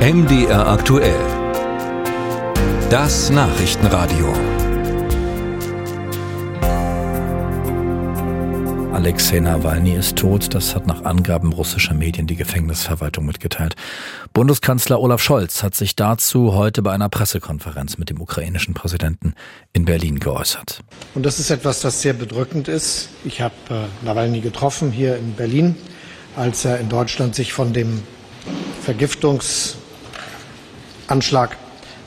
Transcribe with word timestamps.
MDR 0.00 0.66
aktuell. 0.66 1.20
Das 2.88 3.28
Nachrichtenradio. 3.28 4.32
Alexei 8.94 9.40
Nawalny 9.40 9.92
ist 9.92 10.16
tot. 10.16 10.54
Das 10.54 10.74
hat 10.74 10.86
nach 10.86 11.04
Angaben 11.04 11.52
russischer 11.52 11.92
Medien 11.92 12.26
die 12.26 12.36
Gefängnisverwaltung 12.36 13.26
mitgeteilt. 13.26 13.76
Bundeskanzler 14.32 14.98
Olaf 15.02 15.22
Scholz 15.22 15.62
hat 15.62 15.74
sich 15.74 15.96
dazu 15.96 16.54
heute 16.54 16.80
bei 16.80 16.92
einer 16.92 17.10
Pressekonferenz 17.10 17.98
mit 17.98 18.08
dem 18.08 18.22
ukrainischen 18.22 18.72
Präsidenten 18.72 19.34
in 19.74 19.84
Berlin 19.84 20.18
geäußert. 20.18 20.82
Und 21.14 21.26
das 21.26 21.38
ist 21.38 21.50
etwas, 21.50 21.80
das 21.80 22.00
sehr 22.00 22.14
bedrückend 22.14 22.68
ist. 22.68 23.10
Ich 23.26 23.42
habe 23.42 23.54
äh, 23.68 24.06
Nawalny 24.06 24.40
getroffen 24.40 24.92
hier 24.92 25.18
in 25.18 25.34
Berlin, 25.34 25.76
als 26.36 26.64
er 26.64 26.80
in 26.80 26.88
Deutschland 26.88 27.34
sich 27.34 27.52
von 27.52 27.74
dem 27.74 28.02
Vergiftungsanschlag 31.10 31.56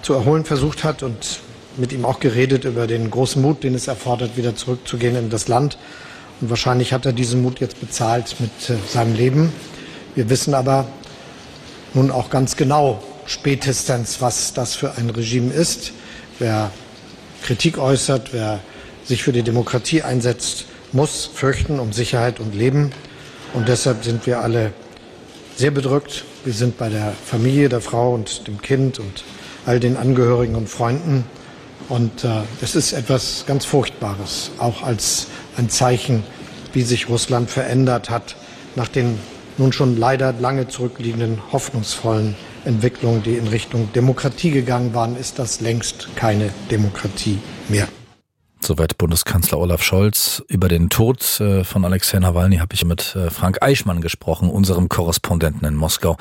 zu 0.02 0.14
erholen 0.14 0.46
versucht 0.46 0.84
hat 0.86 1.04
und 1.04 1.40
mit 1.76 1.92
ihm 1.92 2.06
auch 2.06 2.20
geredet 2.22 2.64
über 2.64 2.88
den 2.88 3.12
großen 3.12 3.42
Mut, 3.42 3.64
den 3.64 3.76
es 3.76 3.88
erfordert, 3.88 4.38
wieder 4.38 4.56
zurückzugehen 4.56 5.16
in 5.18 5.30
das 5.30 5.48
Land. 5.50 5.78
Und 6.40 6.50
wahrscheinlich 6.50 6.94
hat 6.94 7.06
er 7.06 7.12
diesen 7.12 7.42
Mut 7.42 7.60
jetzt 7.60 7.80
bezahlt 7.82 8.36
mit 8.40 8.70
äh, 8.70 8.76
seinem 8.88 9.14
Leben. 9.16 9.52
Wir 10.16 10.30
wissen 10.30 10.54
aber 10.54 10.88
nun 11.94 12.12
auch 12.12 12.30
ganz 12.30 12.56
genau 12.56 13.04
spätestens, 13.26 14.22
was 14.22 14.54
das 14.54 14.76
für 14.76 14.96
ein 14.98 15.10
Regime 15.10 15.54
ist. 15.54 15.92
Wer 16.40 16.72
Kritik 17.44 17.78
äußert, 17.78 18.32
wer 18.32 18.62
sich 19.04 19.24
für 19.24 19.34
die 19.34 19.44
Demokratie 19.44 20.02
einsetzt, 20.02 20.66
muss 20.94 21.26
fürchten 21.26 21.80
um 21.80 21.92
Sicherheit 21.92 22.40
und 22.40 22.56
Leben. 22.56 22.92
Und 23.54 23.68
deshalb 23.68 24.04
sind 24.06 24.26
wir 24.28 24.40
alle 24.40 24.72
sehr 25.56 25.72
bedrückt. 25.72 26.24
Wir 26.44 26.54
sind 26.54 26.78
bei 26.78 26.90
der 26.90 27.14
Familie, 27.14 27.70
der 27.70 27.82
Frau 27.82 28.14
und 28.14 28.48
dem 28.48 28.62
Kind 28.62 29.00
und 29.00 29.24
all 29.66 29.80
den 29.80 29.96
Angehörigen 29.96 30.56
und 30.56 30.68
Freunden. 30.68 31.24
Und 31.90 32.24
äh, 32.24 32.42
es 32.62 32.76
ist 32.76 32.94
etwas 32.94 33.46
ganz 33.48 33.66
Furchtbares, 33.66 34.52
auch 34.58 34.84
als 34.84 35.28
ein 35.58 35.70
Zeichen, 35.70 36.24
wie 36.74 36.82
sich 36.82 37.08
Russland 37.10 37.50
verändert 37.50 38.10
hat 38.10 38.36
nach 38.76 38.88
den 38.88 39.20
nun 39.58 39.72
schon 39.72 39.98
leider 39.98 40.34
lange 40.34 40.68
zurückliegenden 40.68 41.40
hoffnungsvollen 41.52 42.36
Entwicklungen, 42.66 43.24
die 43.24 43.36
in 43.36 43.48
Richtung 43.48 43.92
Demokratie 43.94 44.52
gegangen 44.52 44.94
waren, 44.94 45.16
ist 45.16 45.38
das 45.40 45.62
längst 45.62 46.08
keine 46.16 46.50
Demokratie 46.72 47.40
mehr. 47.70 47.88
Soweit 48.66 48.98
Bundeskanzler 48.98 49.60
Olaf 49.60 49.84
Scholz. 49.84 50.42
Über 50.48 50.70
den 50.70 50.90
Tod 50.90 51.42
äh, 51.42 51.66
von 51.66 51.84
Alexei 51.84 52.20
Nawalny 52.20 52.58
habe 52.58 52.74
ich 52.74 52.86
mit 52.86 53.14
äh, 53.14 53.30
Frank 53.30 53.62
Eichmann 53.62 54.00
gesprochen, 54.00 54.50
unserem 54.50 54.88
Korrespondenten 54.88 55.68
in 55.68 55.76
Moskau. 55.76 56.16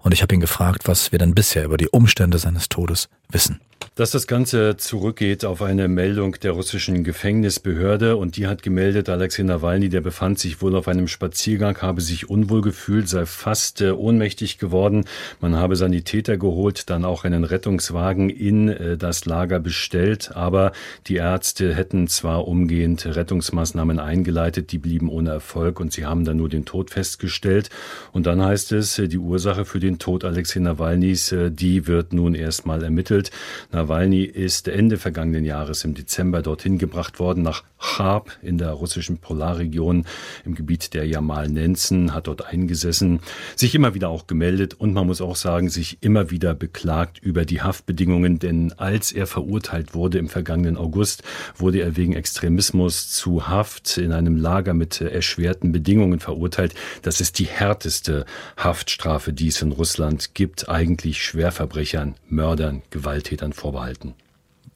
Und 0.00 0.12
ich 0.12 0.22
habe 0.22 0.34
ihn 0.34 0.40
gefragt, 0.40 0.88
was 0.88 1.12
wir 1.12 1.18
denn 1.18 1.34
bisher 1.34 1.64
über 1.64 1.76
die 1.76 1.88
Umstände 1.88 2.38
seines 2.38 2.70
Todes 2.70 3.10
wissen. 3.28 3.60
Dass 3.94 4.10
das 4.10 4.26
Ganze 4.26 4.78
zurückgeht 4.78 5.44
auf 5.44 5.60
eine 5.60 5.86
Meldung 5.86 6.36
der 6.42 6.52
russischen 6.52 7.04
Gefängnisbehörde 7.04 8.16
und 8.16 8.38
die 8.38 8.46
hat 8.46 8.62
gemeldet, 8.62 9.10
Alexei 9.10 9.42
Nawalny, 9.42 9.90
der 9.90 10.00
befand 10.00 10.38
sich 10.38 10.62
wohl 10.62 10.74
auf 10.76 10.88
einem 10.88 11.08
Spaziergang, 11.08 11.76
habe 11.82 12.00
sich 12.00 12.30
unwohl 12.30 12.62
gefühlt, 12.62 13.06
sei 13.06 13.26
fast 13.26 13.82
äh, 13.82 13.90
ohnmächtig 13.90 14.56
geworden. 14.56 15.04
Man 15.40 15.56
habe 15.56 15.76
Sanitäter 15.76 16.38
geholt, 16.38 16.88
dann 16.88 17.04
auch 17.04 17.24
einen 17.24 17.44
Rettungswagen 17.44 18.30
in 18.30 18.68
äh, 18.68 18.96
das 18.96 19.26
Lager 19.26 19.60
bestellt, 19.60 20.30
aber 20.34 20.72
die 21.06 21.16
Ärzte 21.16 21.74
hätten 21.74 22.08
zwar 22.08 22.48
umgehend 22.48 23.04
Rettungsmaßnahmen 23.04 23.98
eingeleitet, 23.98 24.72
die 24.72 24.78
blieben 24.78 25.10
ohne 25.10 25.30
Erfolg 25.32 25.80
und 25.80 25.92
sie 25.92 26.06
haben 26.06 26.24
dann 26.24 26.38
nur 26.38 26.48
den 26.48 26.64
Tod 26.64 26.90
festgestellt. 26.90 27.68
Und 28.12 28.24
dann 28.24 28.42
heißt 28.42 28.72
es, 28.72 28.98
äh, 28.98 29.06
die 29.06 29.18
Ursache 29.18 29.66
für 29.66 29.80
den 29.80 29.98
Tod 29.98 30.24
Alexei 30.24 30.60
Nawalnys, 30.60 31.34
die 31.50 31.86
wird 31.86 32.14
nun 32.14 32.34
erstmal 32.34 32.82
ermittelt. 32.82 33.30
Nawalny 33.72 34.24
ist 34.24 34.68
Ende 34.68 34.98
vergangenen 34.98 35.44
Jahres 35.44 35.84
im 35.84 35.94
Dezember 35.94 36.42
dorthin 36.42 36.76
gebracht 36.76 37.18
worden 37.18 37.42
nach 37.42 37.64
Chab 37.78 38.30
in 38.42 38.58
der 38.58 38.70
russischen 38.70 39.18
Polarregion 39.18 40.06
im 40.44 40.54
Gebiet 40.54 40.94
der 40.94 41.06
Jamal-Nenzen, 41.06 42.14
hat 42.14 42.26
dort 42.26 42.46
eingesessen, 42.46 43.20
sich 43.56 43.74
immer 43.74 43.94
wieder 43.94 44.08
auch 44.08 44.26
gemeldet 44.26 44.74
und 44.74 44.92
man 44.92 45.06
muss 45.06 45.20
auch 45.20 45.36
sagen, 45.36 45.68
sich 45.68 45.98
immer 46.00 46.30
wieder 46.30 46.54
beklagt 46.54 47.18
über 47.18 47.44
die 47.44 47.62
Haftbedingungen, 47.62 48.38
denn 48.38 48.72
als 48.76 49.10
er 49.10 49.26
verurteilt 49.26 49.94
wurde 49.94 50.18
im 50.18 50.28
vergangenen 50.28 50.76
August, 50.76 51.22
wurde 51.56 51.80
er 51.80 51.96
wegen 51.96 52.12
Extremismus 52.12 53.10
zu 53.10 53.48
Haft 53.48 53.98
in 53.98 54.12
einem 54.12 54.36
Lager 54.36 54.74
mit 54.74 55.00
erschwerten 55.00 55.72
Bedingungen 55.72 56.20
verurteilt. 56.20 56.74
Das 57.02 57.20
ist 57.20 57.38
die 57.38 57.46
härteste 57.46 58.26
Haftstrafe, 58.56 59.32
die 59.32 59.48
es 59.48 59.62
in 59.62 59.72
Russland 59.72 60.34
gibt, 60.34 60.68
eigentlich 60.68 61.22
Schwerverbrechern, 61.24 62.14
Mördern, 62.28 62.82
Gewalttätern 62.90 63.52
vorbehalten. 63.62 64.14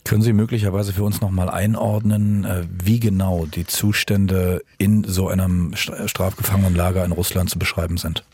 Können 0.04 0.22
Sie 0.22 0.32
möglicherweise 0.32 0.92
für 0.92 1.02
uns 1.02 1.20
nochmal 1.20 1.50
einordnen, 1.50 2.44
äh, 2.44 2.62
wie 2.70 3.00
genau 3.00 3.44
die 3.46 3.66
Zustände 3.66 4.62
in 4.78 5.02
so 5.02 5.28
einem 5.28 5.74
Strafgefangenenlager 5.74 7.04
in 7.04 7.10
Russland 7.12 7.50
zu 7.50 7.58
beschreiben 7.58 7.96
sind? 7.96 8.24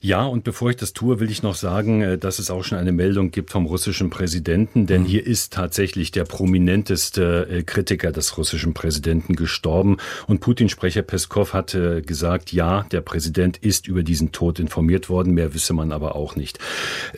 Ja, 0.00 0.24
und 0.26 0.44
bevor 0.44 0.70
ich 0.70 0.76
das 0.76 0.92
tue, 0.92 1.18
will 1.18 1.28
ich 1.28 1.42
noch 1.42 1.56
sagen, 1.56 2.02
äh, 2.02 2.18
dass 2.18 2.38
es 2.38 2.52
auch 2.52 2.62
schon 2.62 2.78
eine 2.78 2.92
Meldung 2.92 3.32
gibt 3.32 3.50
vom 3.50 3.66
russischen 3.66 4.10
Präsidenten, 4.10 4.86
denn 4.86 5.02
mhm. 5.02 5.06
hier 5.06 5.26
ist 5.26 5.52
tatsächlich 5.52 6.12
der 6.12 6.22
prominenteste 6.22 7.48
äh, 7.50 7.62
Kritiker 7.64 8.12
des 8.12 8.38
russischen 8.38 8.74
Präsidenten 8.74 9.34
gestorben. 9.34 9.96
Und 10.28 10.38
Putin-Sprecher 10.38 11.02
Peskov 11.02 11.52
hatte 11.52 12.02
gesagt, 12.02 12.52
ja, 12.52 12.86
der 12.92 13.00
Präsident 13.00 13.56
ist 13.56 13.88
über 13.88 14.04
diesen 14.04 14.30
Tod 14.30 14.60
informiert 14.60 15.08
worden, 15.08 15.34
mehr 15.34 15.52
wisse 15.52 15.72
man 15.72 15.90
aber 15.90 16.14
auch 16.14 16.36
nicht. 16.36 16.60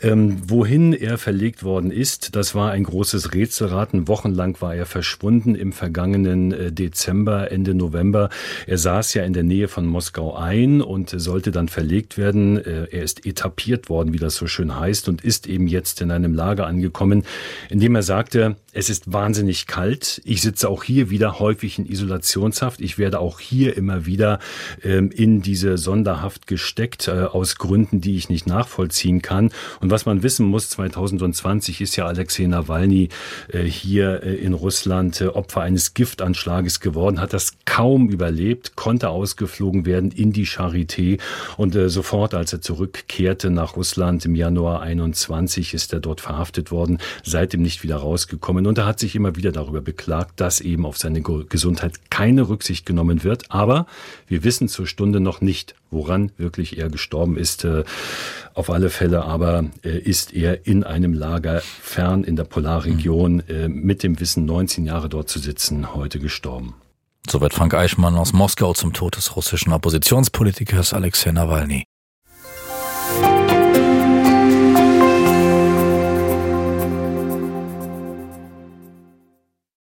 Ähm, 0.00 0.38
wohin 0.46 0.94
er 0.94 1.18
verlegt 1.18 1.62
worden 1.62 1.90
ist, 1.90 2.34
das 2.34 2.54
war 2.54 2.70
ein 2.70 2.84
großes 2.84 3.34
Rätselraten. 3.34 4.08
Wochenlang 4.08 4.58
war 4.60 4.74
er 4.74 4.86
verschwunden 4.86 5.54
im 5.54 5.72
vergangenen 5.72 6.52
äh, 6.52 6.72
Dezember, 6.72 7.50
Ende 7.50 7.74
November. 7.74 8.30
Er 8.66 8.78
saß 8.78 9.12
ja 9.12 9.24
in 9.24 9.34
der 9.34 9.42
Nähe 9.42 9.68
von 9.68 9.84
Moskau 9.84 10.34
ein 10.34 10.80
und 10.80 11.10
sollte 11.14 11.50
dann 11.50 11.68
verlegt 11.68 12.16
werden 12.16 12.56
äh, 12.56 12.69
er 12.70 13.02
ist 13.02 13.26
etabliert 13.26 13.88
worden, 13.88 14.12
wie 14.12 14.18
das 14.18 14.36
so 14.36 14.46
schön 14.46 14.78
heißt, 14.78 15.08
und 15.08 15.22
ist 15.22 15.46
eben 15.46 15.66
jetzt 15.66 16.00
in 16.00 16.10
einem 16.10 16.34
Lager 16.34 16.66
angekommen, 16.66 17.24
in 17.68 17.80
dem 17.80 17.94
er 17.94 18.02
sagte, 18.02 18.56
es 18.72 18.88
ist 18.88 19.12
wahnsinnig 19.12 19.66
kalt. 19.66 20.20
Ich 20.24 20.42
sitze 20.42 20.68
auch 20.68 20.84
hier 20.84 21.10
wieder 21.10 21.40
häufig 21.40 21.78
in 21.78 21.86
Isolationshaft. 21.86 22.80
Ich 22.80 22.98
werde 22.98 23.18
auch 23.18 23.40
hier 23.40 23.76
immer 23.76 24.06
wieder 24.06 24.38
ähm, 24.84 25.10
in 25.10 25.42
diese 25.42 25.76
Sonderhaft 25.76 26.46
gesteckt, 26.46 27.08
äh, 27.08 27.22
aus 27.22 27.56
Gründen, 27.56 28.00
die 28.00 28.16
ich 28.16 28.28
nicht 28.28 28.46
nachvollziehen 28.46 29.22
kann. 29.22 29.50
Und 29.80 29.90
was 29.90 30.06
man 30.06 30.22
wissen 30.22 30.46
muss, 30.46 30.68
2020 30.70 31.80
ist 31.80 31.96
ja 31.96 32.06
Alexei 32.06 32.46
Nawalny 32.46 33.08
äh, 33.52 33.64
hier 33.64 34.22
äh, 34.22 34.36
in 34.36 34.54
Russland 34.54 35.20
äh, 35.20 35.26
Opfer 35.26 35.62
eines 35.62 35.94
Giftanschlages 35.94 36.78
geworden, 36.78 37.20
hat 37.20 37.32
das 37.32 37.54
kaum 37.64 38.08
überlebt, 38.08 38.76
konnte 38.76 39.08
ausgeflogen 39.08 39.84
werden 39.84 40.12
in 40.12 40.32
die 40.32 40.46
Charité 40.46 41.18
und 41.56 41.74
äh, 41.74 41.88
sofort, 41.88 42.34
als 42.34 42.52
er 42.52 42.60
zurückkehrte 42.60 43.50
nach 43.50 43.76
Russland 43.76 44.24
im 44.24 44.36
Januar 44.36 44.80
21, 44.82 45.74
ist 45.74 45.92
er 45.92 46.00
dort 46.00 46.20
verhaftet 46.20 46.70
worden, 46.70 46.98
seitdem 47.24 47.62
nicht 47.62 47.82
wieder 47.82 47.96
rausgekommen 47.96 48.59
genommen 48.60 48.78
und 48.78 48.78
er 48.78 48.86
hat 48.86 48.98
sich 48.98 49.14
immer 49.14 49.36
wieder 49.36 49.52
darüber 49.52 49.80
beklagt, 49.80 50.40
dass 50.40 50.60
eben 50.60 50.86
auf 50.86 50.98
seine 50.98 51.22
Gesundheit 51.22 52.10
keine 52.10 52.48
Rücksicht 52.48 52.86
genommen 52.86 53.24
wird. 53.24 53.50
Aber 53.50 53.86
wir 54.28 54.44
wissen 54.44 54.68
zur 54.68 54.86
Stunde 54.86 55.20
noch 55.20 55.40
nicht, 55.40 55.74
woran 55.90 56.30
wirklich 56.36 56.78
er 56.78 56.88
gestorben 56.88 57.36
ist. 57.36 57.64
Äh, 57.64 57.84
auf 58.54 58.70
alle 58.70 58.90
Fälle 58.90 59.24
aber 59.24 59.64
äh, 59.82 59.98
ist 59.98 60.32
er 60.32 60.66
in 60.66 60.84
einem 60.84 61.14
Lager 61.14 61.60
fern 61.60 62.24
in 62.24 62.36
der 62.36 62.44
Polarregion 62.44 63.34
mhm. 63.34 63.40
Äh, 63.48 63.68
mit 63.68 64.02
dem 64.02 64.20
Wissen, 64.20 64.44
19 64.44 64.86
Jahre 64.86 65.08
dort 65.08 65.28
zu 65.28 65.38
sitzen, 65.38 65.94
heute 65.94 66.18
gestorben. 66.18 66.74
Soweit 67.28 67.54
Frank 67.54 67.74
Eichmann 67.74 68.16
aus 68.16 68.32
Moskau 68.32 68.74
zum 68.74 68.92
Tod 68.92 69.16
des 69.16 69.34
russischen 69.36 69.72
Oppositionspolitikers 69.72 70.92
Alexei 70.94 71.32
Nawalny. 71.32 71.84